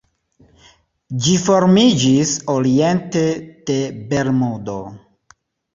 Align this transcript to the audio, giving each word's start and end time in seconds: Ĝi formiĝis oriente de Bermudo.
Ĝi 1.25 1.35
formiĝis 1.43 2.33
oriente 2.57 3.25
de 3.71 3.79
Bermudo. 4.15 4.81